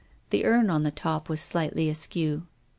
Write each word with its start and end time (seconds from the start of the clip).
The 0.31 0.45
urn 0.45 0.71
on 0.71 0.81
the 0.81 0.89
top 0.89 1.29
was 1.29 1.41
slightly 1.41 1.87
askew. 1.87 2.47